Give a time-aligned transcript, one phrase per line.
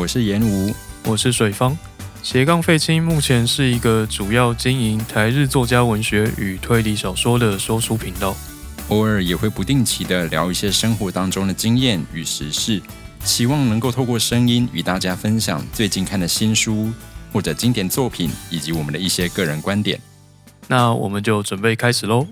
[0.00, 1.76] 我是严吴，我是水方。
[2.22, 8.34] 斜杠废青目前是一个主要经营台日作家文学与推理小说的说书频道，
[8.88, 12.80] 偶尔也会不定期的聊一些生活当中的经验与时事，
[13.24, 16.90] 希望能够透过声音与大家分享最近看的新书
[17.30, 20.00] 或者经典作品，以及我们的一些个人观点。
[20.66, 22.26] 那我们就准备开始喽。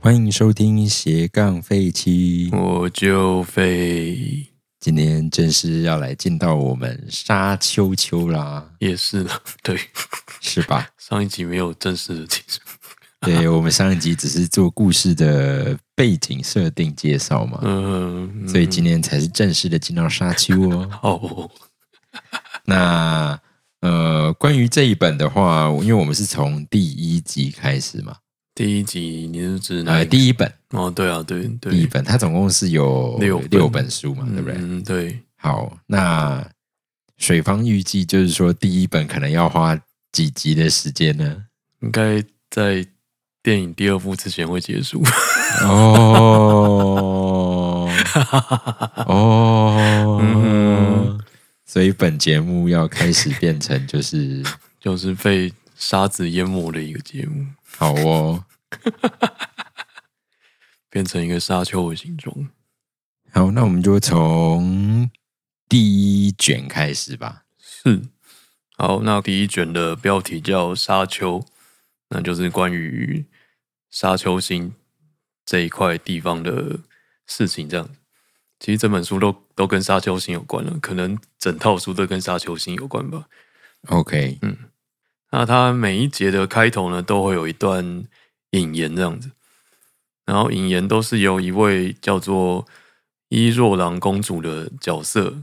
[0.00, 4.48] 欢迎收听斜杠废青，我就废，
[4.84, 9.30] 今天正式要来进到我们沙丘丘啦，也是的，
[9.64, 9.80] 对，
[10.42, 10.86] 是吧？
[10.98, 12.60] 上一集没有正式的结束，
[13.22, 20.90] 对我们上一集只是做故事的背景设定介绍嘛，嗯，所以今天才是正式的进到沙丘哦。
[21.00, 21.50] 哦，
[22.66, 23.40] 那
[23.80, 28.16] 呃，关于这一本的话，因为我们是从第一集开始嘛，
[28.54, 33.50] 第一集你是指哪呃，第一本，哦，对啊，对对，第一本，它总共是有六本。
[33.50, 34.54] 六本书嘛，对不对？
[34.58, 36.46] 嗯，对，好，那
[37.18, 39.76] 水方预计就是说，第一本可能要花
[40.12, 41.44] 几集的时间呢？
[41.80, 42.86] 应该在
[43.42, 45.02] 电影第二部之前会结束。
[45.62, 47.90] 哦。
[49.06, 51.20] 哦，嗯
[51.66, 54.40] 所以本节目要开始变成就是
[54.78, 57.44] 就是被沙子淹没的一个节目，
[57.76, 58.44] 好哦，
[60.88, 62.50] 变成一个沙丘的形状。
[63.32, 65.10] 好，那我们就从
[65.68, 67.44] 第一卷开始吧。
[67.58, 68.02] 是，
[68.76, 71.40] 好，那第一卷的标题叫《沙丘》，
[72.10, 73.26] 那就是关于
[73.90, 74.74] 沙丘星
[75.44, 76.78] 这一块地方的
[77.26, 77.68] 事情。
[77.68, 77.90] 这样，
[78.60, 83.28] 其实这本书都都跟沙丘星有关了，可能整套书都跟沙丘星有关吧。
[83.88, 84.38] OK，
[85.36, 88.04] 那它每一节的开头呢，都会有一段
[88.50, 89.32] 引言这样子，
[90.24, 92.64] 然后引言都是由一位叫做
[93.30, 95.40] 伊若郎公主的角色，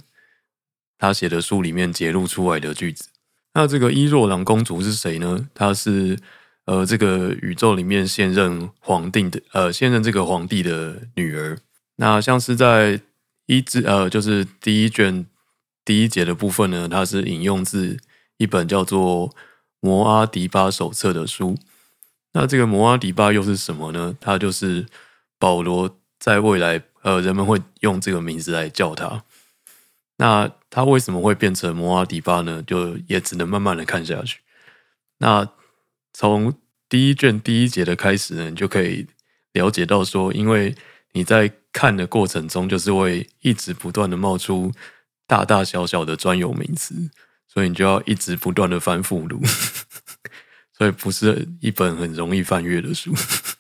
[0.97, 3.09] 她写的书里面揭露出来的句子。
[3.53, 5.49] 那这个伊若郎公主是谁呢？
[5.53, 6.17] 她是
[6.63, 11.57] 呃这个宇宙里面现任皇帝的呃现任这个皇帝的女儿。
[11.97, 13.01] 那像是在
[13.45, 15.25] 一至呃就是第一卷
[15.83, 17.99] 第一节的部分呢，它是引用自
[18.37, 19.27] 一本叫做
[19.81, 21.57] 《摩阿迪巴手册》的书。
[22.31, 24.15] 那这个摩阿迪巴又是什么呢？
[24.21, 24.85] 它就是
[25.37, 29.25] 保罗在未来呃人们会用这个名字来叫他。
[30.17, 32.63] 那他为什么会变成摩阿迪巴呢？
[32.65, 34.39] 就也只能慢慢的看下去。
[35.17, 35.49] 那
[36.13, 36.53] 从
[36.87, 39.07] 第一卷第一节的开始呢，你就可以
[39.53, 40.75] 了解到说，因为
[41.13, 44.71] 你在看的过程中，就是会一直不断的冒出
[45.25, 47.09] 大大小小的专有名词，
[47.51, 49.41] 所以你就要一直不断的翻附录，
[50.77, 53.13] 所以不是一本很容易翻阅的书。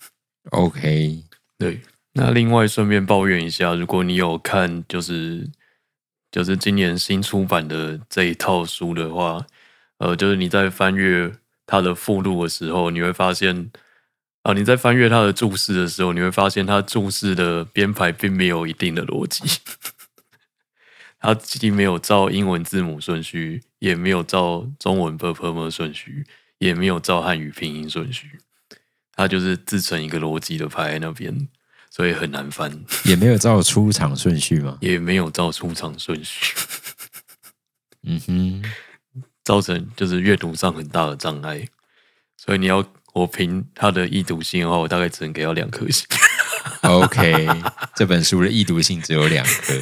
[0.51, 1.23] OK，
[1.57, 1.81] 对，
[2.13, 5.45] 那另外顺便抱怨一下，如果你有看就是
[6.31, 9.45] 就是今年新出版的这一套书的话，
[9.97, 11.29] 呃，就是你在翻阅
[11.65, 13.69] 它的附录的时候，你会发现，
[14.43, 19.43] 啊、你在翻阅它的注释的时候，你会发现它注释的编排并没有一定的逻辑，
[21.21, 26.25] 它既没有照英文字母顺序，也没有照中文 p p m 顺序，
[26.57, 28.39] 也没有照汉语拼音顺序。
[29.13, 31.47] 它就是自成一个逻辑的排在那边，
[31.91, 34.79] 所以很难翻，也没有照出场顺序吗。
[34.81, 36.55] 也没有照出场顺序，
[38.01, 38.63] 嗯哼，
[39.43, 41.67] 造成就是阅读上很大的障碍。
[42.35, 42.83] 所以你要
[43.13, 46.07] 我评它的易读性的话，我大概只能给到两颗星
[46.81, 47.47] ，OK，
[47.95, 49.79] 这本书的易读性只有两颗。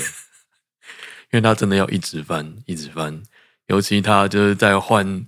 [1.32, 3.22] 因为它真的要一直翻，一直翻，
[3.68, 5.26] 尤其它就是在换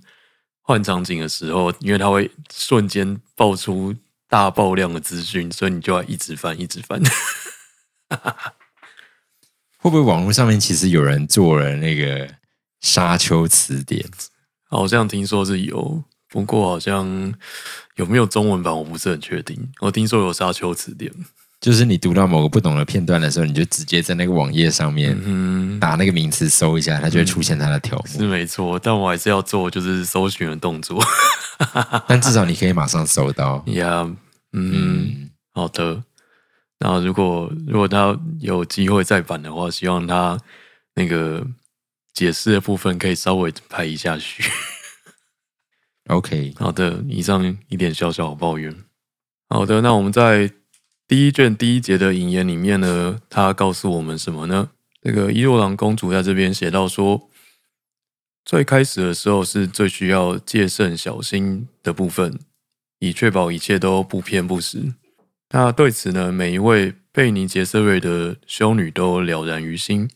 [0.60, 3.94] 换场景的时候，因为它会瞬间爆出
[4.28, 7.00] 大爆量的资讯，所以你就要一直翻，一直翻。
[9.78, 12.36] 会不会网络上面其实有人做了那个
[12.80, 14.08] 沙丘词典？
[14.68, 17.34] 好像听说是有，不过好像
[17.96, 19.72] 有没有中文版我不是很确定。
[19.80, 21.12] 我听说有沙丘词典，
[21.62, 28.18] 就是你读到某个不懂的片段的时候，你就直接在那个网页上面嗯，打那个名词搜一下，它就会出现它的条是。
[28.26, 31.00] 没错，但我还是要做就是搜寻的动作
[32.08, 33.62] 但至少你可以马上搜到。
[33.68, 34.02] 呀。
[34.52, 36.02] 嗯，嗯，好的。
[36.80, 40.36] 那如果如果他有机会再版的话，希望他
[40.96, 41.46] 那个
[42.12, 44.42] 解释的部分可以稍微拍一下去。
[46.08, 48.74] OK，好的，以上一点小小的抱怨。
[49.48, 50.50] 好的，那我们在
[51.12, 54.70] 第一卷第一节的引言里面呢，他告诉我们什么呢？
[55.02, 57.28] 这个伊洛朗公主在这边写到说，
[58.46, 62.40] 最开始的时候是最需要戒慎小心的部分，
[62.98, 64.94] 以确保一切都不偏不实。
[65.50, 70.08] 那对此呢，每一位贝尼杰瑟瑞的修女都了然于心。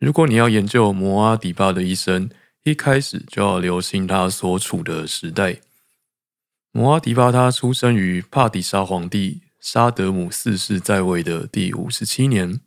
[0.00, 2.28] 如果你要研究摩阿迪巴的一生，
[2.64, 5.60] 一开始就要留心他所处的时代。
[6.72, 12.60] 摩阿迪巴他出生于帕底沙皇帝沙德姆四世在位的第五十七年，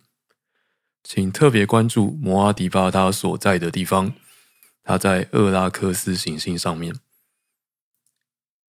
[1.04, 4.14] 请特别关注摩阿迪巴他所在的地方，
[4.84, 6.96] 他在厄拉克斯行星上面。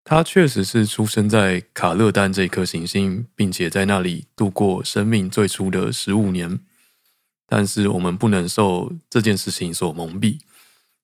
[0.05, 6.61] 他确实是出生在卡勒丹这颗行星，并且在那里度过生命最初的十五年。
[7.45, 10.39] 但是我们不能受这件事情所蒙蔽，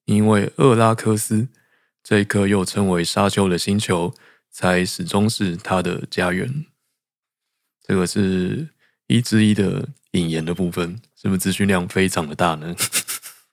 [0.06, 1.50] 因为厄拉克斯
[2.02, 4.14] 这一颗又称为沙丘的星球，
[4.50, 6.66] 才始终是他的家园。
[7.90, 8.68] 这个是
[9.08, 12.76] 一之一的引言的部分，是不是资讯量非常的大呢？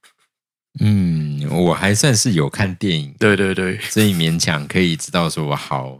[0.78, 5.98] 嗯，我还算是有看电影，对对对所以勉强可以知道说好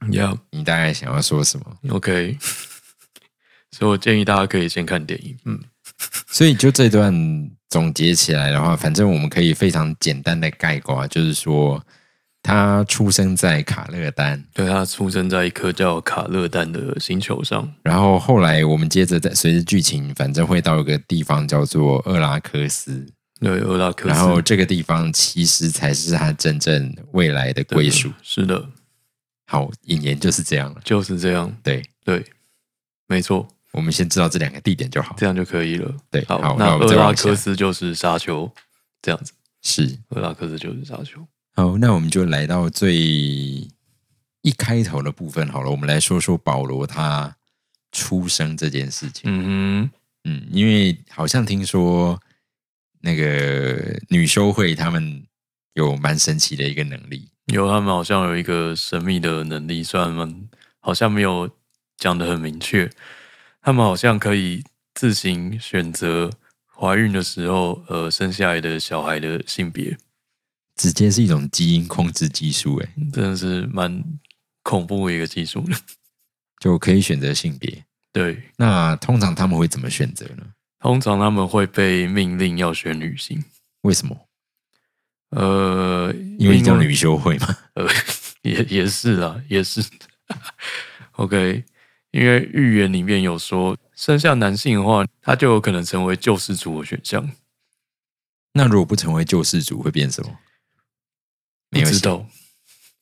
[0.00, 1.76] ，，Yeah，OK，、你大概想要说什么。
[1.90, 2.38] OK，
[3.72, 5.36] 所以我建议大家可以先看电影。
[5.44, 5.60] 嗯，
[6.28, 7.12] 所以就这段
[7.68, 11.84] 总结起来的话，反正我们可以非常简单的概括，就是说
[12.46, 17.68] 他出生在卡勒丹，对他出生在一颗叫卡勒丹的星球上。
[17.82, 23.04] 然后后来我们接着在随着剧情，反正会到一个地方叫做厄拉克斯，
[23.40, 28.12] 对，厄拉克斯，然后这个地方其实才是他真正未来的归属。
[28.22, 28.64] 是的，
[29.48, 30.80] 好，引言就是这样了。
[30.84, 31.52] 就是这样。
[31.64, 32.24] 对，对，
[33.08, 35.16] 没错，我们先知道这两个地点就好。
[35.18, 35.92] 这样就可以了。
[36.12, 37.34] 对，好，好，那厄拉克。
[37.34, 38.48] 斯就是沙丘，
[39.02, 39.32] 这样子。
[39.62, 41.26] 是，厄拉克斯就是沙丘。
[41.58, 45.70] 好，那我们就来到最一开头的部分好了。
[45.70, 47.34] 我们来说说保罗他
[47.92, 49.22] 出生这件事情。
[49.24, 49.90] 嗯
[50.24, 52.20] 嗯，因为好像听说
[53.00, 55.24] 那个女修会他们
[55.72, 57.30] 有蛮神奇的一个能力。
[57.46, 60.46] 有他们好像有一个神秘的能力，虽然们
[60.80, 61.48] 好像没有
[61.96, 62.90] 讲的很明确，
[63.62, 64.62] 他们好像可以
[64.92, 66.30] 自行选择
[66.66, 69.96] 怀孕的时候呃生下来的小孩的性别，
[70.76, 74.04] 直接是一种基因控制技术，哎，真的是蛮
[74.62, 75.76] 恐怖的一个技术的。
[76.60, 77.84] 就可以选择性别。
[78.12, 80.44] 对，那通常他们会怎么选择呢？
[80.78, 83.44] 通常他们会被命令要选女性。
[83.82, 84.28] 为什么？
[85.30, 87.56] 呃，因为叫女修会嘛。
[87.74, 87.86] 呃，
[88.42, 89.84] 也也是啦，也是。
[91.12, 91.64] OK，
[92.10, 97.30] 因为预言里面有说，生下男性的话，他就有可能成为救世主的选项。
[98.52, 100.38] 那如果不成为救世主，会变什么？
[101.70, 102.26] 没有写不知道，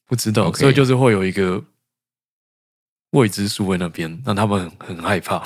[0.07, 1.65] 不知道所以就是会有一个
[3.11, 5.43] 未知数在那边，让他们很很害怕，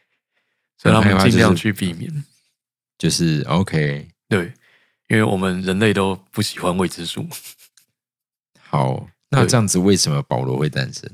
[0.78, 2.24] 所以他们尽量去避免。
[2.98, 4.08] 就是 OK。
[4.28, 4.52] 对，
[5.08, 7.28] 因为我们人类都不喜欢未知数。
[8.58, 11.10] 好，那这样子为什么保罗会诞生？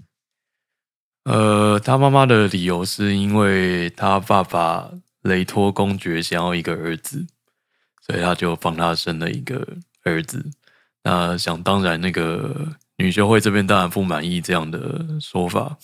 [1.25, 4.93] 呃，他妈妈的理由是因为他爸爸
[5.23, 7.27] 雷托公爵想要一个儿子，
[8.01, 10.51] 所以他就帮他生了一个儿子。
[11.05, 15.77] 那想当然，那个女修会这边当然不满意这样的说法，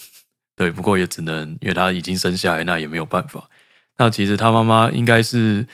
[0.54, 3.48] 对，不过也只能因为她已经生下来，那也没有办法。
[3.96, 5.66] 那其实她妈妈应该是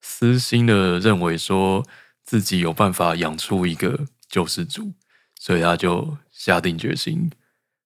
[0.00, 1.84] 私心的认为说
[2.24, 4.92] 自己有办法养出一个救世主，
[5.38, 7.30] 所以她就下定决心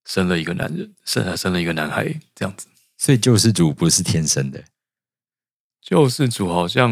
[0.05, 2.67] 生了一个男人，生生了一个男孩，这样子。
[2.99, 4.65] 所以救世主不是天生的，
[5.83, 6.91] 救世主好像，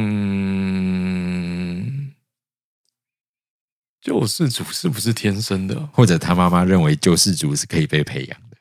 [4.04, 5.75] 救世主是不是天生的？
[5.90, 8.56] 或者他妈妈认为救世主是可以被培养的。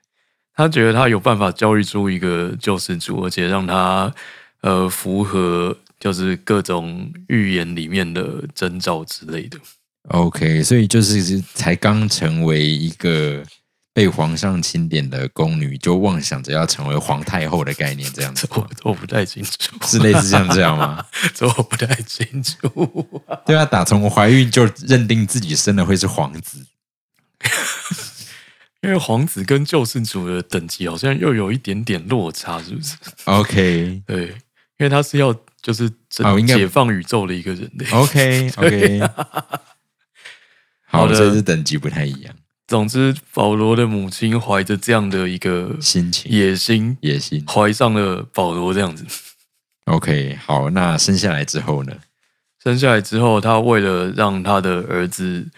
[0.55, 4.13] 他觉得他有办法教育出一个救世主，而且让他
[4.61, 9.59] 呃符合就是各种预言里面的征兆之类的。
[10.09, 13.43] OK，所以就是才刚成为一个
[13.93, 19.51] 被皇上钦点的宫女，就妄想着要成为皇太后的概念，这样子我我不太清楚，
[19.85, 21.05] 是类似像这样吗？
[21.35, 22.57] 这我不太清楚。
[23.45, 26.65] 对啊，打从怀孕就认定自己生的会是皇子，
[28.81, 32.95] 因为皇子跟救世主的等级好像又有一点点落差，是不是
[33.25, 35.31] ？OK 对，因为他是要
[35.61, 37.87] 就是真哦应该解放宇宙的一个人类。
[37.91, 38.99] OK OK，
[40.87, 42.35] 好，好的这是等级不太一样，
[42.73, 47.45] 总之，保罗的母亲怀着这样的一个心情野心，野心。
[47.45, 49.05] 怀上了保罗这样子。
[49.85, 51.93] OK，好，那生下来之后呢？
[52.63, 55.51] 生下来之后，他为了让他的儿子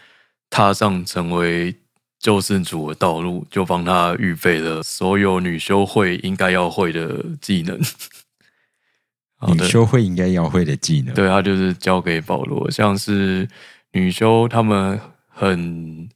[0.49, 1.73] 踏上成为
[2.19, 7.79] 救世主的道路，就帮他预备了所有女修会应该要会的技能。
[9.55, 13.47] 女修会应该要会的技能，对他就是交给保罗，像是
[13.93, 16.09] 女修他们很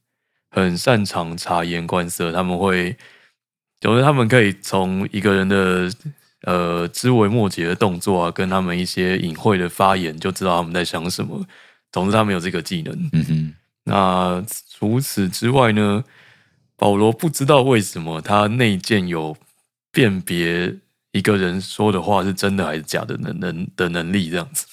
[0.50, 2.96] 很擅长察言观色，他们会，
[3.80, 5.92] 就是他们可以从一个人的
[6.44, 11.46] 呃枝微末节的动作啊，跟他们一些隐晦的发言，就知道他们在想什么。
[11.92, 13.10] 总之，他们有这个技能。
[13.14, 13.54] 嗯哼，
[13.84, 14.46] 那
[14.78, 16.04] 除此之外呢？
[16.82, 19.36] 保罗不知道为什么他内建有
[19.92, 20.74] 辨别
[21.12, 24.66] 一个人说的话是真的还是假的能能的能力，这样子，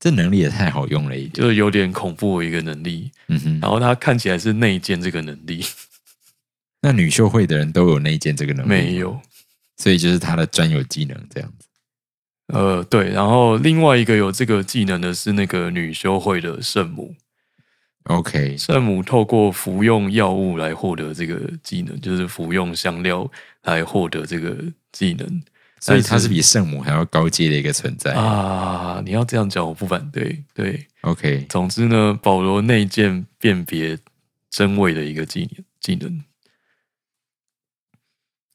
[0.00, 1.32] 这能力也太好用了一点。
[1.34, 3.12] 就是有点恐怖的一个能力。
[3.28, 5.64] 嗯哼，然后他看起来是内建这个能力，
[6.80, 9.20] 那女秀会的人都有内建这个能力吗没，有。
[9.76, 11.66] 所以就是他的专有技能这样子。
[12.48, 17.14] 呃，对，然后另外一个有这个技能的是那个女修会的圣母
[18.04, 23.30] ，OK，圣母透过服用药物来获得这个技能，就是服用香料
[23.62, 24.56] 来获得这个
[24.90, 25.42] 技能。
[25.80, 28.12] 所以但他是比圣母还要高阶的一个存在。
[28.14, 30.44] 啊，你要这样讲，我不反对。
[30.54, 33.98] 对，OK，总之呢，保罗内建辨别
[34.50, 36.22] 真伪的一个技能技能。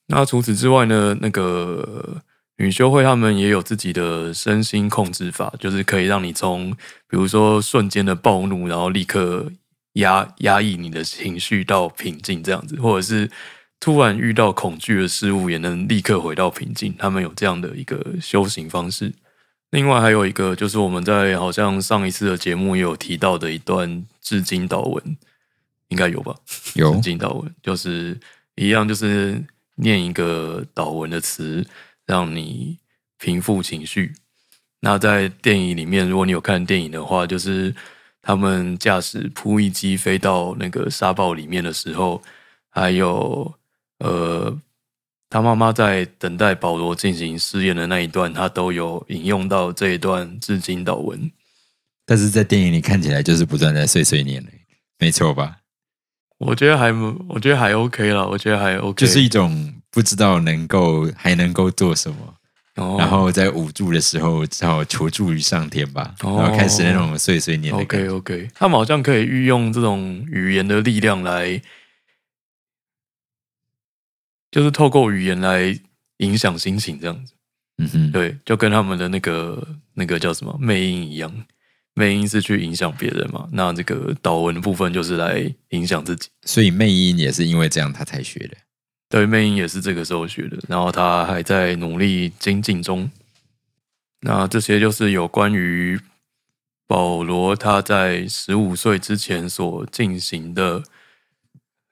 [0.07, 2.21] 那除此之外呢，那个
[2.57, 6.71] 女修会他们也有自己的身心控制法，就是可以让你从
[7.09, 9.51] 比如说瞬间的暴怒，然后立刻
[9.93, 13.31] 压压抑你的情绪到平静这样子，或者是
[13.85, 16.91] 突然遇到恐惧的事物也能立刻回到平静。
[16.97, 19.13] 他们有这样的一个修行方式。
[19.69, 25.17] 另外还有一个就是我们在好像上一次的节目也有提到的一段至今祷文，
[25.89, 26.35] 应该有吧？
[26.73, 28.19] 有致敬祷文，就是
[28.55, 29.39] 一样，就是
[29.75, 31.63] 念一个祷文的词，
[32.07, 32.79] 让你
[33.19, 34.15] 平复情绪。
[34.79, 37.75] 那在电影里面，如果你有看电影的话，就是
[38.23, 42.23] 他们驾驶扑翼机飞到那个沙暴里面的时候，
[42.71, 43.53] 还有
[43.99, 44.57] 呃，
[45.29, 51.31] 他妈妈在等待保罗进行试验的那一段，他都有引用到这一段致敬祷文。
[52.05, 54.49] 但是在电影里看起来就是不断在碎碎念了，
[54.99, 55.57] 没错吧？
[56.37, 56.91] 我觉得还，
[57.29, 62.35] 我觉得还 OK 了，我觉得还 OK，就是一种不知道能够还能够做什么，
[62.75, 68.09] 哦然后在捂住的时候只好求助于上天吧，哦然后开始那种碎碎念的 OK。
[68.09, 71.59] OK，他们好像可以运用这种语言的力量来，
[74.55, 75.77] 就是透过语言来
[76.19, 77.33] 影响心情，这样子。
[77.77, 81.29] 嗯哼，对，就跟他们的那个那个叫什么魅音一样，
[81.93, 86.29] 魅音是去影响别人嘛，那这个导文的部分就是来影响自己。
[86.43, 88.55] 所以魅音也是因为这样他才学的。
[89.09, 93.11] 对，魅音也是这个时候学的，然后他还在努力精进中。
[94.21, 95.99] 那这些就是有关于
[96.87, 100.81] 保罗他在十五岁之前所进行的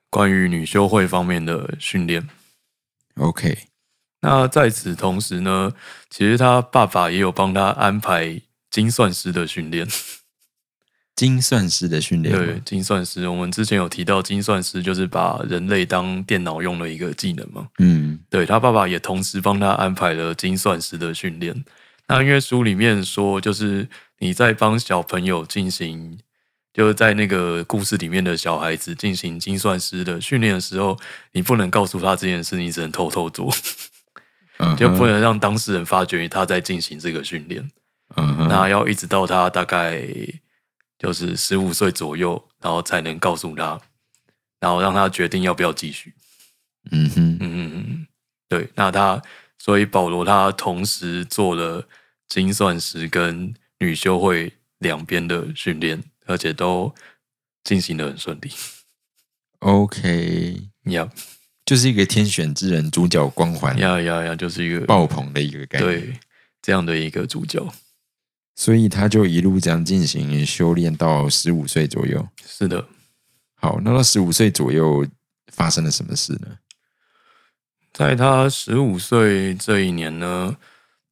[0.10, 2.26] 关于女修会方面的训练。
[3.16, 3.58] OK，
[4.22, 5.74] 那在此同时呢，
[6.10, 9.88] 其实他爸爸也有帮他安排精算师的训练。
[11.16, 17.68] 精算师的训练，对，精算师，我们之前有提到，精算师就是把人类当电脑用的一个技能嘛。
[17.78, 21.64] 嗯对他爸爸也同时帮他安排了精算师的训练。
[22.08, 26.18] 那因为书里面说，就是你在帮小朋友进行，
[26.74, 31.00] 就是在那个故事里面的小孩子进行精算师的训练的时候，
[31.32, 33.54] 你不能告诉他这件事，你只能偷偷做，
[34.76, 37.70] 就不能让当事人发觉他在进行这个训练。
[38.50, 40.04] 那要一直到他大概
[40.98, 43.80] 就是十五岁左右，然后才能告诉他，
[44.60, 46.14] 然后让他决定要不要继续。
[46.92, 48.08] 嗯哼，嗯嗯嗯，
[48.50, 49.22] 对，那他
[49.58, 51.88] 所以保罗他同时做了
[52.28, 56.94] 精算师跟女修会两边的训练，而且都
[57.64, 58.52] 进行的很顺利。
[59.60, 61.10] OK，呀
[61.66, 66.20] 就是一个天选之人主角光环要要要，就是一个爆棚的一个概念。，对
[66.62, 67.66] 这样的一个主角。
[68.56, 72.28] 所以他就一路这样进行修炼到十五岁左右。
[72.46, 72.88] 是的，
[73.56, 75.08] 好，那到十五岁左右
[75.48, 76.60] 发生了什么事呢？
[77.94, 80.58] 在他十五岁这一年呢，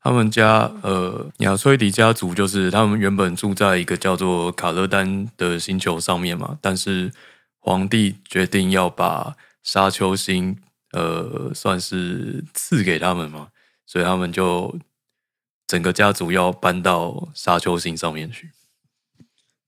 [0.04, 7.12] 他们家呃亚崔迪家族就是他们原本住在一个叫做卡勒丹的星球上面嘛，但是
[7.60, 10.58] 皇帝决定要把沙丘星
[10.94, 13.50] 呃算是赐给他们嘛，
[13.86, 14.76] 所以他们就
[15.68, 18.50] 整个家族要搬到沙丘星上面去，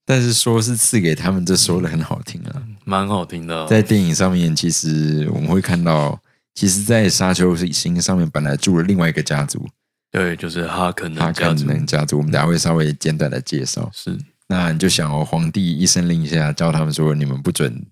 [0.04, 2.64] 但是说是赐给他们，这说的很好听啊。
[2.84, 6.20] 蛮好听的啊、在电影上面，其实我们会看到，
[6.56, 9.70] 其实，在沙丘星上面本来住了另外一个家族，
[10.14, 12.18] 对，就是哈肯哈肯能家族能家族。
[12.20, 13.90] 我们等下会稍微简短的介绍。
[13.92, 14.16] 是
[14.48, 17.84] 那你就想哦，皇帝一声令下，叫他们说，你们不准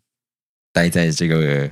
[0.72, 1.68] 待在这个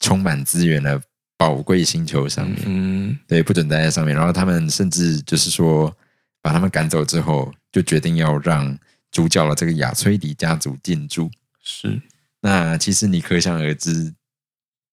[0.00, 0.98] 充满资源的
[1.36, 4.16] 宝贵星球上面，嗯对，不准待在上面。
[4.16, 5.94] 然后他们甚至就是说，
[6.40, 8.78] 把他们赶走之后，就决定要让
[9.10, 11.30] 主角的这个亚崔迪家族进驻。
[11.62, 12.00] 是
[12.40, 14.14] 那其实你可想而知，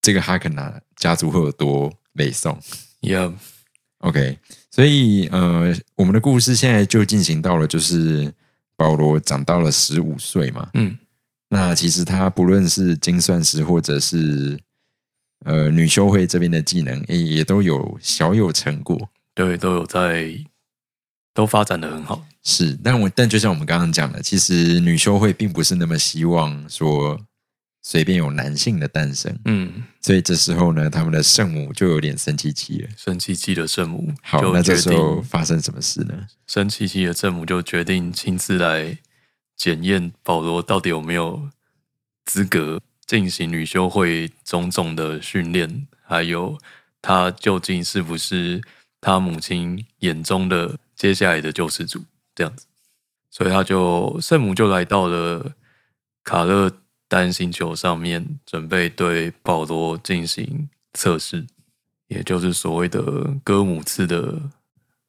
[0.01, 2.59] 这个哈肯纳家族会有多美颂。
[3.01, 3.33] 呀。
[3.99, 4.39] OK，
[4.71, 8.33] 所以呃，我们的故事现在就进行到了，就是
[8.77, 10.69] 保罗长到了十五岁嘛。
[10.73, 10.97] 嗯，
[11.49, 14.57] 那其实他不论是精算师或者是
[15.43, 19.09] 呃女修会这边的技能，也也都有小有成果。
[19.35, 20.33] 对，都有在，
[21.33, 22.25] 都发展的很好。
[22.43, 27.19] 是，但我但就像我们刚刚讲的，其实女修会并不是那么希望说
[27.83, 32.89] 随便有男性的诞生，嗯，所以这时候呢，他们的圣母就有点生气气了。
[32.95, 36.27] 生气气的圣母好，就那这决时候，发生什么事呢？
[36.45, 38.99] 生气气的圣母就决定亲自来
[39.57, 41.49] 检验保罗到底有没有
[42.25, 46.57] 资格进行女修会种种的训练，还有
[47.01, 48.61] 他究竟是不是
[49.01, 52.03] 他母亲眼中的接下来的救世主
[52.35, 52.67] 这样子。
[53.31, 55.53] 所以他就圣母就来到了
[56.23, 56.69] 卡勒
[57.11, 61.45] 单星球上面，准备对保罗进行测试，
[62.07, 63.01] 也就是所谓的
[63.43, 64.43] 哥姆次的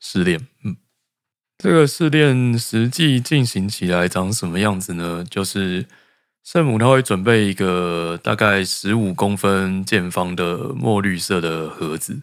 [0.01, 0.49] 试炼。
[0.65, 0.75] 嗯，
[1.59, 5.25] 这个试炼实际进行起来长什么样子呢？
[5.31, 5.87] 就是
[6.43, 12.23] 圣母她会准备一个大概十五公分见方的墨绿色的盒子，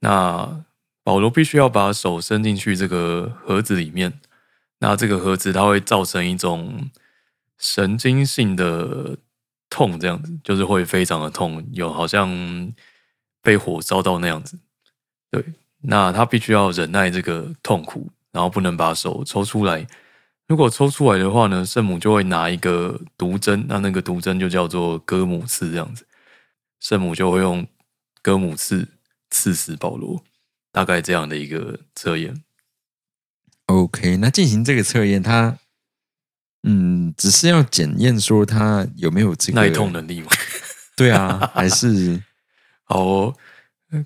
[0.00, 0.64] 那
[1.04, 4.18] 保罗必须要把手伸进去这个盒子里面，
[4.78, 6.88] 那这个盒子它会造成一种
[7.58, 9.18] 神经性的
[9.68, 12.72] 痛，这样子就是会非常的痛，有好像
[13.42, 14.58] 被火烧到那样子。
[15.30, 15.44] 对，
[15.82, 19.86] 那他必须要忍耐这个痛苦，然后不能把手抽出来。
[20.46, 26.06] 如果抽出来的话呢，圣母就会拿一个毒针，那那个毒针就叫做哥姆刺这样子。
[26.80, 27.66] 圣母就会用
[28.22, 28.88] 哥姆刺
[29.28, 30.24] 刺死保罗，
[30.72, 32.42] 大概这样的一个测验。
[33.66, 35.58] OK，那进行这个测验，他
[36.64, 40.28] 嗯，只是要检验说他有没有这个耐痛能力嘛。
[40.96, 42.20] 对啊，还是
[42.84, 43.34] 好哦，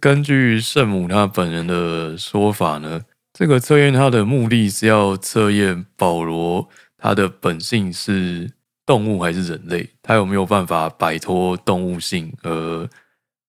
[0.00, 3.00] 根据圣母她本人的说法呢，
[3.32, 8.52] 这个测验它的目的是要测验保罗他的本性是
[8.84, 12.88] 动物还是人类，他有没有办法摆脱动物性而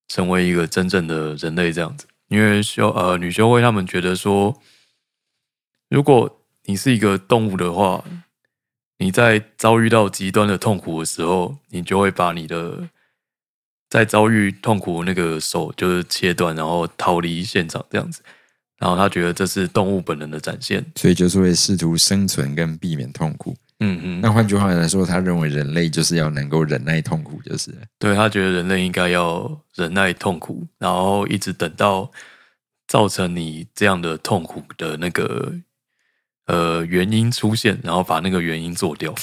[0.08, 2.08] 成为一个真正的人类这样子。
[2.30, 4.58] 因为修呃女修会他们觉得说，
[5.90, 8.04] 如果你是一个动物的话，
[8.98, 12.88] 你在遭遇到极端的痛苦的时候，你就会把你的
[13.90, 18.22] 在遭遇痛苦的那个手就是切断，然后逃离现场这样子。
[18.80, 20.86] 然后他觉得这是动物本能的展现。
[20.96, 23.56] 所以就是会试图生存跟避免痛苦。
[23.80, 32.10] 嗯嗯，那换句话来说，他认为人类就是要能够忍耐痛苦，就是对他觉得人类应该要忍耐痛苦，然后一直等到
[32.88, 35.54] 造成你这样的痛苦的那个
[36.46, 39.14] 呃原因出现，然后把那个原因做掉。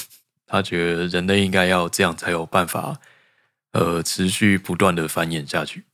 [0.47, 2.99] 他觉得人类应该要这样才有办法
[3.71, 5.85] 呃持续不断的繁衍下去。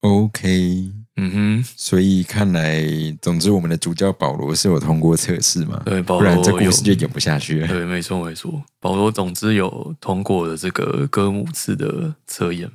[0.00, 0.92] OK。
[1.16, 2.82] 嗯哼，所以看来，
[3.20, 5.82] 总之我们的主角保罗是有通过测试嘛？
[5.84, 7.68] 对，保不然这故事就演不下去了。
[7.68, 8.62] 对，没错没错。
[8.78, 12.70] 保罗总之有通过了这个哥姆次的测验。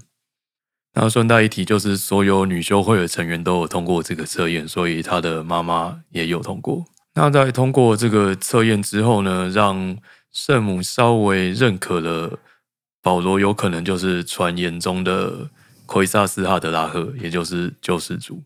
[0.93, 6.85] 那顺带一提，就是所有女修会的成员都有通过这个测验，所以他的妈妈也有通过。
[7.15, 9.97] 那在通过这个测验之后呢，让
[10.31, 12.37] 圣母稍微认可了
[13.01, 15.49] 保罗有可能就是传言中的
[15.85, 18.43] 奎萨斯哈德拉赫，也就是救世主。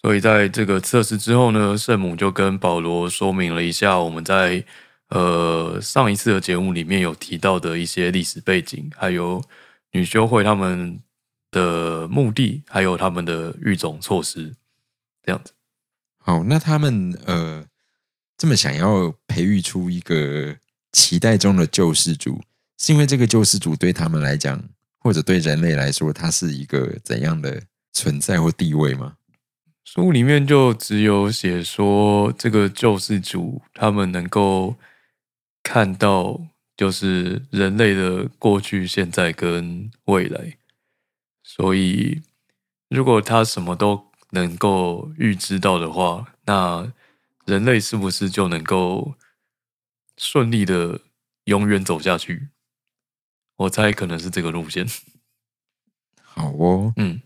[0.00, 4.64] 所以在这个测试之后呢，圣母就跟保罗说明了一下我们在
[5.08, 9.42] 呃上一次的节目里面有提到的一些历史背景，还有
[9.92, 11.00] 女修会他们
[11.50, 14.54] 的目的，还有他们的育种措施，
[15.22, 15.52] 这样子。
[16.18, 17.64] 好，那他们呃
[18.36, 20.56] 这么想要培育出一个
[20.92, 22.42] 期待中的救世主，
[22.78, 24.62] 是因为这个救世主对他们来讲，
[24.98, 29.16] 或者对人类来说，他是一个怎样的存在或地位吗？
[29.84, 34.76] 书里面就只有写说，这个救世主他们能够
[35.62, 36.40] 看到，
[36.76, 40.56] 就是人类的过去、现在跟未来。
[41.44, 42.22] 所以，
[42.88, 46.92] 如果他什么都能够预知到的话，那
[47.46, 49.14] 人类是不是就能够
[50.18, 51.00] 顺利的
[51.44, 52.48] 永远走下去？
[53.56, 54.86] 我猜可能是这个路线。
[56.22, 57.20] 好哦，嗯，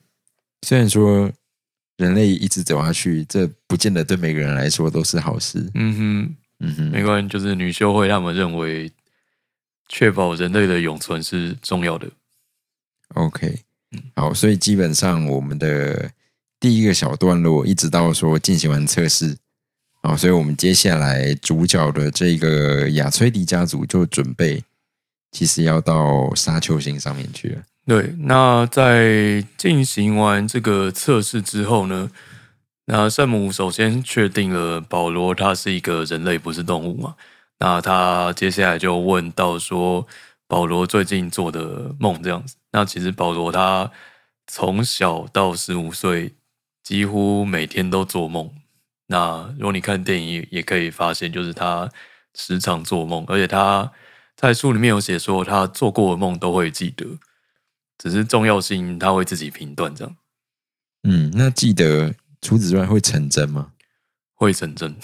[0.62, 1.30] 虽然说
[1.96, 5.70] 人类一直走下去，这不见得对每个人来说都是好事。
[5.74, 6.36] 嗯哼。
[6.60, 8.92] 嗯哼，没关系，就是女修会他们认为，
[9.88, 12.10] 确保人类的永存是重要的。
[13.14, 13.62] OK，
[14.16, 16.10] 好，所以基本上我们的
[16.58, 19.38] 第一个小段落，一直到说进行完测试，
[20.02, 24.62] 好，所以我们接下来主角的这个亚崔迪家族就准备，
[25.32, 27.62] 其实要到沙丘星上面去了。
[27.84, 32.10] 对，那在进行完这个测试之后呢，
[32.84, 37.16] 那圣母首先确定了保罗他是一个人类，不是动物嘛。
[37.58, 40.06] 那他接下来就问到说，
[40.46, 42.54] 保罗最近做的梦这样子。
[42.70, 43.90] 那其实保罗他
[44.46, 46.34] 从小到十五岁，
[46.84, 48.48] 几乎每天都做梦。
[49.08, 51.90] 那如果你看电影也可以发现，就是他
[52.34, 53.90] 时常做梦，而且他
[54.36, 57.18] 在书里面有写说，他做过的梦都会记得，
[57.98, 60.16] 只是重要性他会自己评断这样。
[61.04, 63.72] 嗯，那记得除此之外会成真吗
[64.34, 64.94] 会成真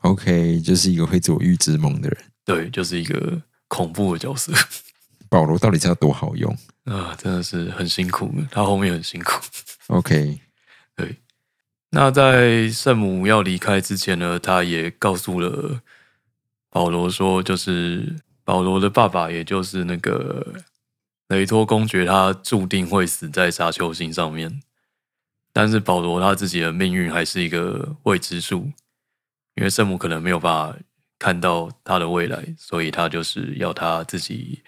[0.00, 2.24] ，？OK，就是一个会做预知梦的人。
[2.44, 4.52] 对，就是一个恐怖的角色
[5.30, 9.40] 保罗到底是要多好用啊，真的是很辛苦，他后面很辛苦。
[9.86, 10.40] ？OK，
[10.96, 11.16] 对，
[11.90, 15.80] 那在圣母要离开之前呢，他也告诉了
[16.70, 20.54] 保罗说，就是保罗的爸爸，也就是那个
[21.28, 24.62] 雷托公爵，他注定会死在沙丘星上面。
[25.52, 28.70] 但是保罗他自己的命运还是一个未知数，
[29.56, 30.78] 因为圣母可能没有办法
[31.18, 34.62] 看到他的未来，所以他就是要他自己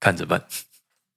[0.00, 0.42] 看着办。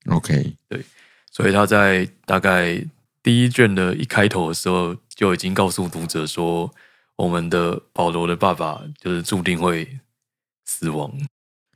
[0.10, 0.84] OK，对
[1.32, 2.86] 所以他在大概
[3.26, 6.72] 第一卷的一开头的时候，就已经告诉读者说，
[7.16, 9.98] 我们的保罗的爸爸就是注定会
[10.64, 11.12] 死亡。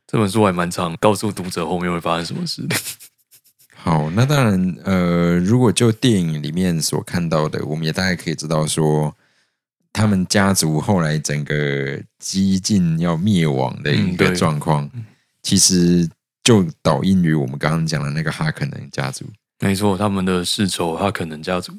[0.05, 2.75] 这本书还蛮长，告诉读者后面会发生什么事的。
[3.73, 9.15] 好，那当然，呃，如果就电影里面所看到的，我们也大概可以知道说，
[9.91, 14.87] 他们家族后来整个几近要灭亡的一个状况，
[15.41, 16.07] 其实
[16.43, 19.25] 就导因于我们刚刚讲的那个哈肯能家族，
[19.59, 21.73] 没错，他们的世仇哈可能家族，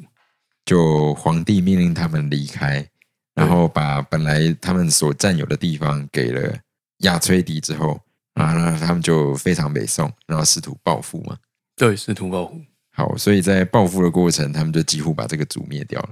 [0.66, 2.86] 就皇帝命令他们离开，
[3.34, 6.54] 然后把本来他们所占有的地方给了
[6.98, 7.98] 亚崔迪之后，
[8.34, 11.38] 啊，那他们就非常北宋，然后试图报复嘛。
[11.74, 12.60] 对，试图报复，
[12.92, 16.10] 好，所以在报复的过程，他们就几乎把这个族灭掉了。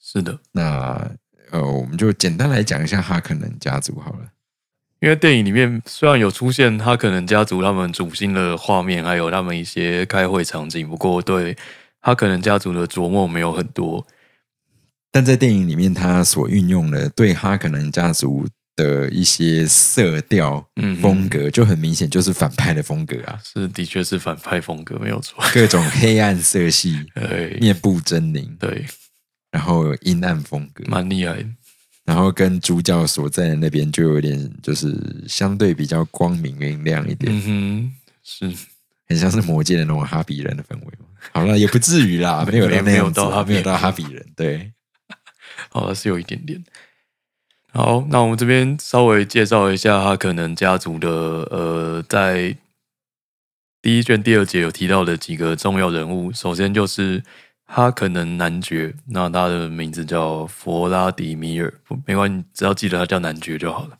[0.00, 1.10] 是的，那
[1.50, 4.30] 呃，我们就简单来讲一下哈肯能家族好了。
[5.00, 11.56] 因为电影里面虽然有出现他可能家族他们主心的画面，还有他们一些开会场景，不过对
[12.00, 14.06] 他可能家族的琢磨没有很多。
[15.10, 25.42] 但在电影里面，他所运用的对哈可能家族的一些色调、嗯风格，就很明显就是反派的风格啊，是，的确是反派风格，没有错。
[25.54, 28.84] 各种黑暗色系、 对面部狰狞，对，
[29.50, 31.46] 然后阴暗风格，蛮厉害的。
[32.08, 34.96] 然后跟主角所在的那边就有点就是
[35.28, 37.92] 相对比较光明明亮一点，嗯哼，
[38.24, 38.50] 是
[39.06, 41.04] 很像是魔界的那种哈比人的氛围嘛。
[41.34, 44.72] 好了，也不至于啦， 没有到没有到哈比没有到哈比人，对。
[45.68, 46.64] 好，是有一点点。
[47.74, 52.56] 好，那我们这边稍微介绍一下他可能家族的呃，在
[53.82, 56.32] 第一卷第二节有提到的几个重要人物。
[56.32, 57.22] 首先就是
[57.70, 63.98] 哈可能男爵，那他的名字叫弗拉迪米尔，不没关系，只要记得他叫男爵就好了。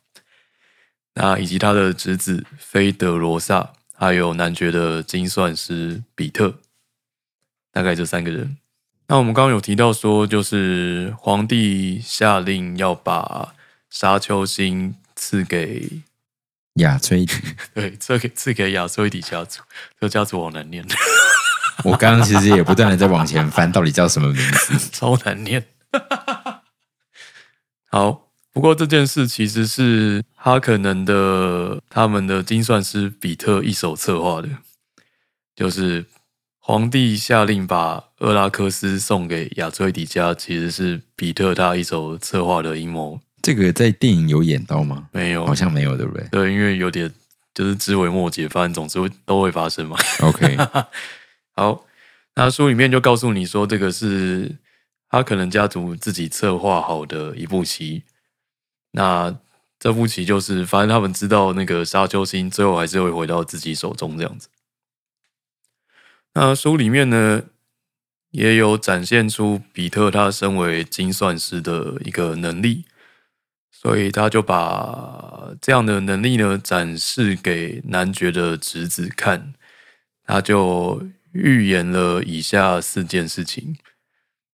[1.15, 6.55] 那以及他的侄子菲德罗萨，还有男爵的精算师比特，
[7.71, 8.57] 大概这三个人。
[9.07, 13.55] 那我们刚刚有提到说，就是皇帝下令要把
[13.91, 16.01] 沙丘星赐给
[16.81, 17.35] 亚崔迪，
[17.75, 19.61] 对赐给赐给亚崔迪家族，
[20.01, 20.87] 这个家族好难念，
[21.85, 24.79] 我刚刚其实也不断的在往前翻，到底叫什么名字？
[24.93, 25.64] 超难念。
[27.91, 34.49] 好，不过这件事其实是哈可能的他们的精算师比特一手策划的，
[35.57, 36.05] 就是
[36.59, 43.19] 皇帝下令把厄拉克斯送给亚崔迪家，其实是比特他一手策划的阴谋。
[43.41, 45.07] 这个在电影有演到吗？
[45.12, 47.11] 没有，好像没有，对不对对，因为有点
[47.55, 49.97] 就是枝微末节，反正总之会都会发生嘛。
[50.21, 50.57] ？OK，
[51.59, 51.85] 好，
[52.37, 54.59] 那书里面就告诉你说，这个是
[55.09, 58.05] 他可能家族自己策划好的一步棋。
[58.92, 59.37] 那
[59.81, 64.49] 这步棋就是，反正他们知道那个沙丘星最后还是会回到自己手中这样子。
[66.35, 67.42] 那书里面呢，
[68.31, 72.85] 也有展现出比特他身为精算师的一个能力，
[73.73, 79.55] 所以他就把这样的能力呢展示给男爵的侄子看，
[80.23, 81.03] 他就
[81.42, 83.77] 预言了以下四件事情。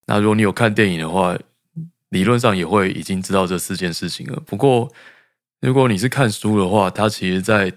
[0.07, 1.39] 那如果你有看电影的话，
[2.11, 4.39] 理论上也会已经知道这四件事情了。
[4.41, 4.93] 不过，
[5.61, 7.73] 如果你是看书的话，它其实在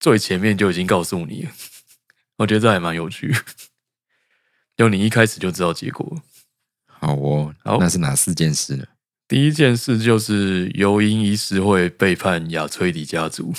[0.00, 1.50] 最前面就已经告诉你了。
[2.38, 3.32] 我觉得这还蛮有趣，
[4.76, 6.22] 就你一开始就知道结果。
[6.86, 8.84] 好哦，好那是哪四件事呢？
[9.28, 13.54] 第一件事就是尤因医师会背叛亚崔迪家族，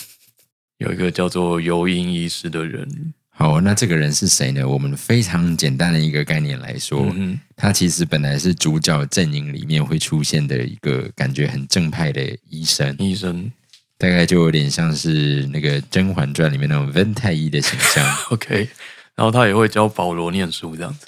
[0.77, 3.13] 有一个叫做尤因医师的人，
[3.43, 4.65] 好，那这个人是谁呢？
[4.65, 13.51] 我们非常简单的一个概念来说，嗯他其实本来是主角阵营里面会出现的一个感觉很正派的医生，，医生。
[13.97, 18.15] 大概就有点像是那个《甄嬛传》里面那种温太医的形象。
[18.31, 18.69] OK，
[19.13, 21.05] 然后他也会教保罗念书这样子，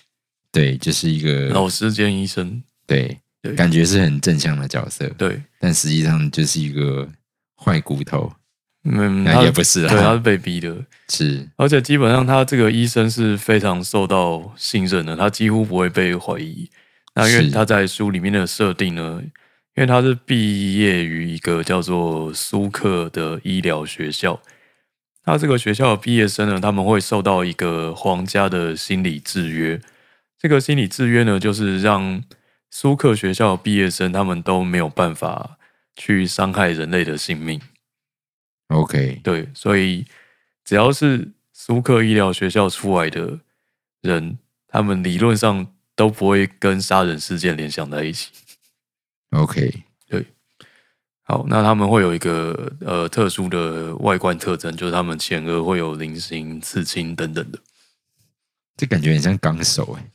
[0.51, 3.53] 对，就是一个老师兼医生，对对。
[3.53, 7.07] 感觉是很正向的角色，对，但实际上就是一个
[7.55, 8.29] 坏骨头。
[8.85, 10.75] 嗯，那也不是啊对，他是被逼的，
[11.09, 16.69] 是而且基本上他这个医生是非常受到信任的，他几乎不会被怀疑。
[17.15, 19.19] 那因为他在书里面的设定呢，
[19.75, 24.39] 因为他是毕业于一个叫做苏克的医疗学校，
[25.25, 29.81] 那这个学校的毕业生呢，他们会受到一个皇家的心理制约。
[30.37, 32.21] 这个心理制约呢，就是让
[32.69, 35.57] 苏克学校的毕业生他们都没有办法
[35.95, 37.59] 去伤害人类的性命。
[38.75, 40.05] OK，对，所以
[40.63, 43.39] 只要是苏克医疗学校出来的
[44.01, 48.31] 人，他们理论上都不会跟杀人事件联想在一起。
[49.31, 50.25] OK，对
[51.23, 57.57] 好，那他们会有一个呃特殊的外观特征，就是他们前额会有菱形刺青等等的
[58.75, 60.05] 这感觉很像纲手哎，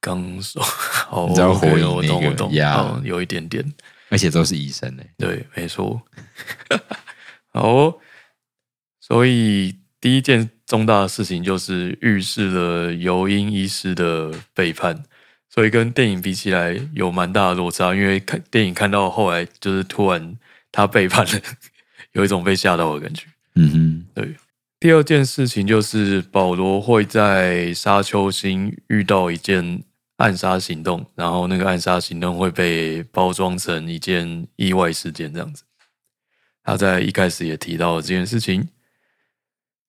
[0.00, 0.60] 纲手。
[1.08, 3.64] 好，你知道火影我懂，那个我懂，有一点点。
[4.08, 5.14] 而且都是医生哎。
[5.18, 6.00] 对，没错。
[7.52, 7.98] 好哦，
[9.06, 15.04] 所以第一件重大的事情就是预示了尤因医师的背叛，
[15.48, 17.94] 所以跟电影比起来有蛮大的落差。
[17.94, 20.36] 因为看电影看到后来，就是突然
[20.72, 21.40] 他背叛了，
[22.14, 23.26] 有一种被吓到的感觉。
[23.54, 24.34] 嗯哼，对
[24.80, 29.84] 第二件事情就是保罗会在沙丘星遇到一件
[30.16, 35.62] 暗杀行动，然后那个暗杀行动会被包装成一件意外事件这样子。
[36.64, 38.68] 他在一开始也提到了这件事情。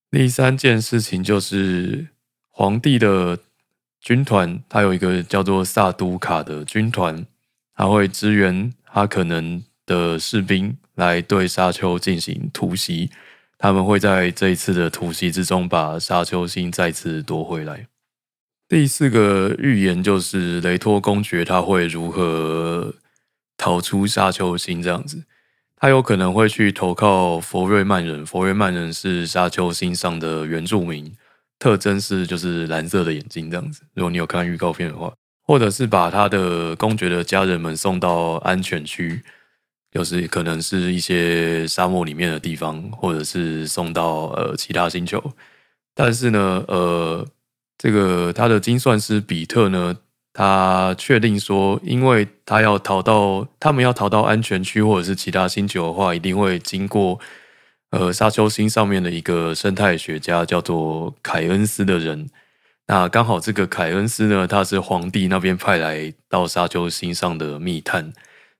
[0.09, 2.07] 第三件事情就是
[2.49, 3.39] 皇帝的
[3.99, 7.25] 军团，他有一个叫做萨都卡的军团，
[7.75, 13.11] 他会支援他可能的士兵来对沙丘进行突袭。
[13.57, 17.87] 他们会在这一次的突袭之中把沙丘星再次夺回来。
[18.69, 22.93] 第四个预言就是雷托公爵他会如何
[23.57, 25.23] 逃出沙丘星这样子。
[25.79, 31.13] 他有可能会去投靠佛瑞曼人，佛瑞曼人是沙丘星上的原住民，
[31.59, 33.83] 特征是就是蓝色的眼睛这样子。
[33.93, 35.13] 如果你有看预告片的话，
[35.43, 39.21] 或者是把他的公爵的家人们送到安全区，
[39.91, 45.23] 就是可能是一些沙漠里面的地方，或者是送到呃其他星球。
[45.93, 47.25] 但是呢，呃，
[47.77, 49.95] 这个他的精算师比特呢，
[50.39, 57.19] 他确定说，因为他要逃到他们要逃到安全区或者是其他星球的话，一定会经过
[57.89, 62.29] 呃沙丘星上面的一个生态学家叫做凯恩斯的人。
[62.85, 68.13] 那刚好这个凯恩斯呢，他是皇帝那边派来到沙丘星上的密探，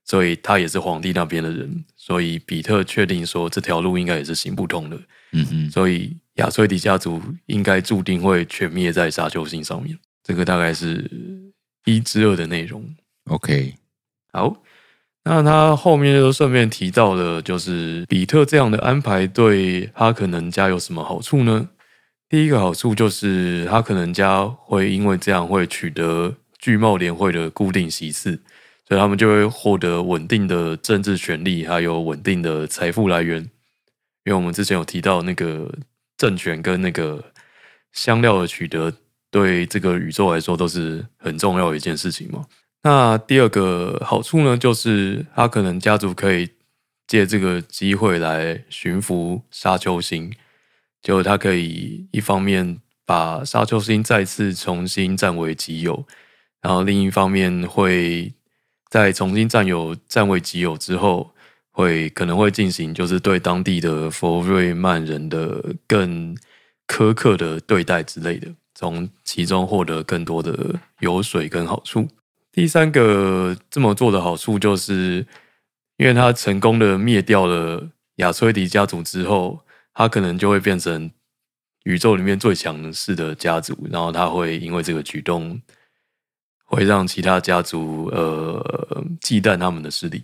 [0.04, 1.84] 所以他也是皇帝那边的人。
[1.94, 4.98] 所以比特确定说这条路应该也是行不通的。
[5.30, 9.96] 嗯哼，所以亚崔迪家族应该注定会全灭在沙丘星上面。
[10.24, 11.08] 这个大概是
[11.96, 12.84] 一之二的内容。
[13.24, 13.74] OK，
[14.32, 14.56] 好，
[15.24, 21.68] 那他后面就顺便提到了，就是比特这样的安排对哈可能家有什么好处呢？
[22.28, 28.40] 第一个好处就是哈可能家会因为这样会取得巨茂联会的固定席次，
[28.86, 33.42] 所以他们就会获得稳定的政治权利，还有稳定的财富来源。
[34.24, 35.72] 因为我们之前有提到那个
[36.18, 37.32] 政权跟那个
[37.92, 38.92] 香料的取得，
[39.30, 42.46] 对这个宇宙来说都是很重要的一件事情嘛。
[42.82, 46.48] 那第二个好处呢，就是他可能家族可以
[47.06, 50.32] 借这个机会来驯服沙丘星，
[51.02, 56.06] 就他可以一方面把沙丘星再次重新占为己有，
[56.62, 58.32] 然后另一方面会
[58.88, 61.32] 在重新占有占为己有之后，
[61.72, 66.36] 会可能会进行就是对当地的佛瑞曼人的更
[66.86, 72.06] 苛刻的对待之类的，从其中获得更多的油水跟好处。
[72.52, 75.26] 第三个这么做的好处就是，
[75.96, 79.58] 因为他成功的灭掉了亚崔迪家族之后，
[79.92, 81.10] 他可能就会变成
[81.82, 85.60] 宇宙里面最强势的家族，然后他会因为这个举动，
[86.64, 90.22] 会让其他家族呃忌惮他们的势力。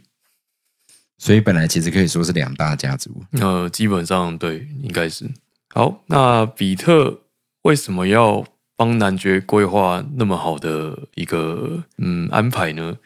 [1.18, 3.20] 所以本来其实可以说是两大家族。
[3.32, 5.28] 呃，基本上对，应该是。
[5.70, 7.18] 好，那比特
[7.64, 8.44] 为什么要
[8.76, 12.96] 帮男爵规划那么好的一个嗯安排呢？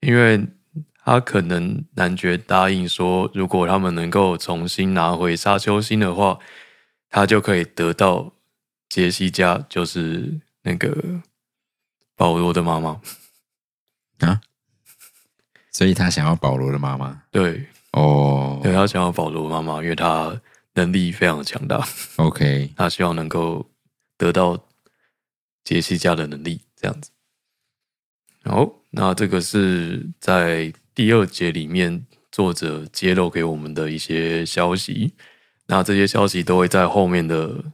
[0.00, 0.46] 因为
[1.04, 6.38] 他可能男爵答应说，如果他们能够重新拿回沙丘星的话，
[7.08, 8.32] 他就可以得到
[8.88, 11.22] 杰西家就是那个
[12.14, 13.00] 保罗的妈妈。
[14.20, 14.40] 啊，
[15.72, 18.60] 所以他想要保罗的妈妈对，哦。
[18.62, 20.40] 对他想要保罗妈妈，因为他
[20.74, 21.84] 能力非常强大
[22.16, 23.68] ，OK，他希望能够
[24.16, 24.68] 得到
[25.64, 27.10] 杰西加的能力，这样子。
[28.44, 35.14] 好，那这个是在第二节里面作者揭露给我们的一些消息，
[35.66, 37.64] 那这些消息都会在后面的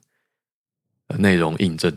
[1.09, 1.95] 呃内容印证，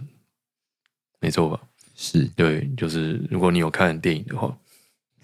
[1.20, 1.62] 没错吧？
[1.96, 2.26] 是。
[2.36, 4.58] 对，就是如果你有看电影的话，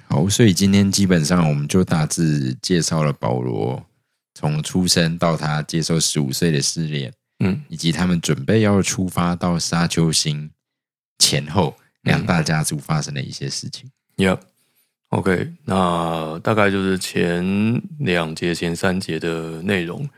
[0.07, 3.85] 好，所以今天基本上我们就大致介绍了保罗
[4.33, 10.51] 从出生到他接受十五岁的试炼，嗯，以及他们准备要出发到沙丘星
[11.19, 13.91] 前后两大家族发生的一些事情。
[14.17, 14.39] Yep。
[15.09, 20.09] OK，那大概就是前两节、前三节的内容。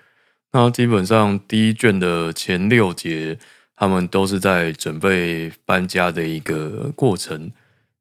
[0.52, 3.40] 那基本上第一卷的前六节，
[3.76, 7.52] 他们都是在准备搬家的一个过程。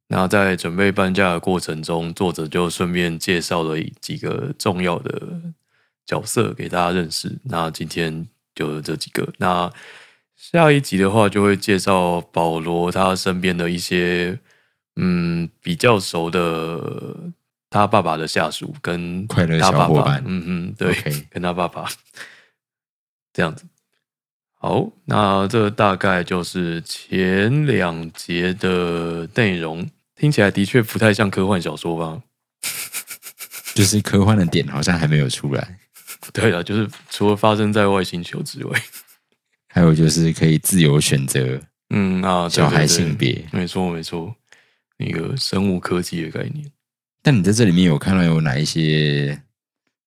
[0.09, 5.41] 那在准备搬家的过程中，作者就顺便介绍了几个重要的
[6.05, 7.39] 角色给大家认识。
[7.45, 9.33] 那今天就这几个。
[9.39, 9.71] 那
[10.37, 14.39] 下一集的话，就会介绍保罗他身边的一些
[14.97, 17.17] 嗯比较熟的
[17.71, 20.95] 他爸爸的下属跟快乐小伙伴嗯嗯，对
[21.31, 21.89] 跟他爸爸
[23.33, 23.65] 这样子。
[24.59, 32.23] 好，那这大概就是前两节的内容，听起来的确不太像科幻小说吧？
[33.75, 35.79] 就是科幻的点好像还没有出来，
[36.33, 38.83] 对了，就是除了发生在外星球之外，
[39.69, 41.61] 还有就是可以自由选择
[41.95, 43.45] 嗯啊，小孩性别。
[43.53, 44.35] 没错没错，
[44.99, 46.71] 那个生物科技的概念。
[47.23, 49.43] 但你在这里面有看到有哪一些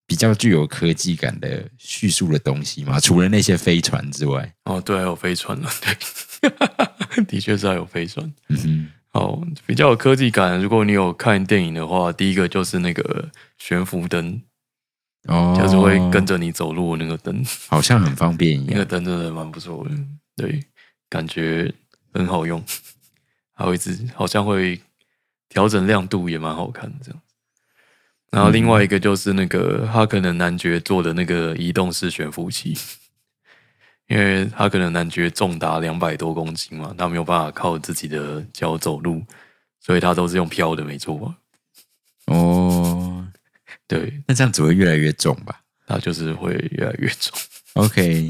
[0.06, 3.00] 比较具有科技感的叙述的东西吗？
[3.00, 8.30] 除了那些飞船之外，哦，对，还有飞船了，对， 的确是还有飞船。
[8.48, 10.60] 嗯哼，哦，比较有科技感。
[10.60, 14.42] 如果你有看电影的话，第一个就是那个悬浮灯，
[15.26, 18.66] 哦，就是会跟，着你走路那个灯，好像很方便一样。
[18.68, 18.88] 那个样。
[18.88, 19.90] 灯真的蛮不错的，
[20.36, 20.64] 对，
[21.08, 21.72] 感觉
[22.12, 22.62] 很好用，
[23.52, 24.80] 还有一直好像会
[25.48, 27.20] 调整亮度，也蛮好看的这样。
[28.30, 32.76] 然后另外一个就是那个哈可能男爵做的那个移动式悬浮器，
[34.08, 39.22] 因为他可能男爵重达两百多公斤嘛，他没有办法靠自己的脚走路，
[39.80, 41.16] 所以他都是用飘的，没错。
[41.16, 41.36] 吧？
[42.26, 43.15] 哦，
[43.88, 47.38] 对，那这样只会越来越重吧它就是会越来越重。
[47.74, 48.26] ？OK，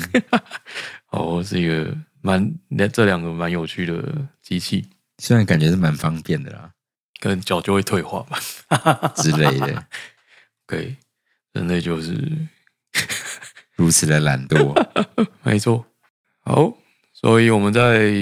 [1.11, 4.87] 哦，是一个蛮那这两个蛮有趣的机器，
[5.19, 6.73] 虽然感觉是蛮方便的啦
[7.21, 8.39] 可能脚就会退化嘛。
[9.17, 9.87] 之类的，
[10.67, 10.97] 对，
[11.53, 12.47] 人类就是
[13.77, 14.75] 如此的懒惰。
[15.43, 15.87] 没错。
[16.41, 16.77] 好，
[17.15, 18.13] 所以我们在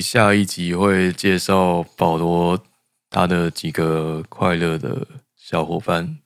[0.00, 2.62] 下一集会介绍保罗
[3.10, 5.06] 他的几个快乐的
[5.36, 6.18] 小伙伴，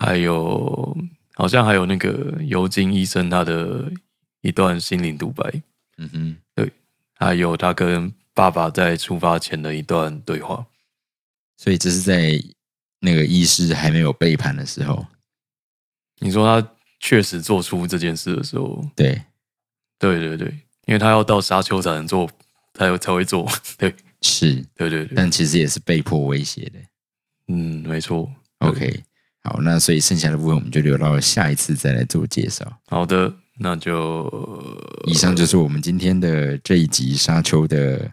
[0.00, 0.96] 还有
[1.34, 3.92] 好像还有那个尤金医生他的
[4.40, 5.62] 一段心灵独白，
[5.98, 6.72] 嗯哼，对
[7.14, 10.66] 还有他跟爸爸在出发前的一段对话。
[11.56, 12.42] 所以这是在
[13.00, 15.06] 那个医师还没有背叛的时候，
[16.20, 19.22] 你说他确实做出这件事的时候，对，
[19.98, 20.48] 对对对，
[20.86, 22.28] 因为他要到沙丘才能做，
[22.72, 23.46] 才有才会做。
[23.78, 23.94] 对。
[24.22, 26.78] 是，对对对，但其实也是被迫威胁的。
[27.48, 28.30] 嗯，没错。
[28.58, 29.02] OK，
[29.42, 32.80] 好，那所以剩下的部分我们就留到下一次再来做介绍。
[32.88, 34.28] 好的，那就
[35.06, 38.12] 以上就是我们今天的这一集沙丘的，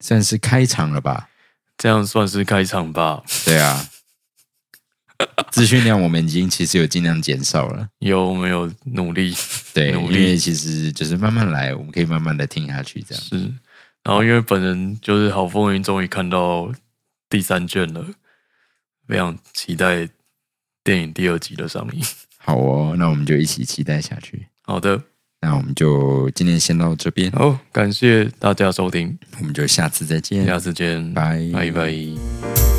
[0.00, 1.28] 算是开场了吧？
[1.76, 3.22] 这样算是开场吧。
[3.44, 3.88] 对啊，
[5.50, 7.88] 资讯量我们已经其实有尽量减少了。
[7.98, 9.34] 有没有努力？
[9.74, 13.24] 对，努力因为其实就是慢慢来，我们可以慢慢的听下去，这样。
[13.24, 13.36] 是，
[14.04, 16.72] 然后因为本人就是好不容易终于看到
[17.28, 18.06] 第三卷了，
[19.06, 20.08] 非常期待
[20.82, 22.02] 电影第二集的上映。
[22.38, 24.46] 好哦，那我们就一起期待下去。
[24.62, 25.02] 好的，
[25.40, 32.75] 那我们就今天先到这边，好，感谢大家收听，我们就下次再见，下次见，拜拜拜。